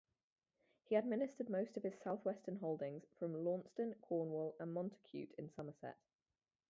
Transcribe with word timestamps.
He 0.85 0.95
administered 0.95 1.47
most 1.47 1.77
of 1.77 1.83
his 1.83 1.99
southwestern 2.01 2.55
holdings 2.55 3.03
from 3.19 3.35
Launceston, 3.45 3.93
Cornwall, 4.01 4.55
and 4.59 4.73
Montacute 4.73 5.35
in 5.37 5.51
Somerset. 5.51 5.99